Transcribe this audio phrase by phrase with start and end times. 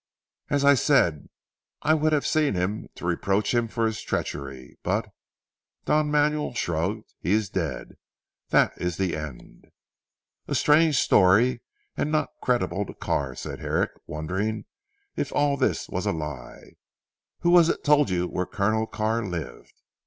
[0.49, 1.29] As I said
[1.83, 5.11] I would have seen him to reproach him for his treachery, but"
[5.85, 7.97] Don Manuel shrugged "he is dead.
[8.49, 9.67] That is the end."
[10.47, 11.61] "A strange story,
[11.95, 14.65] and not creditable to Carr," said Herrick wondering
[15.15, 16.77] if all this was a lie.
[17.41, 19.75] "Who was it told you where Colonel Carr lived?"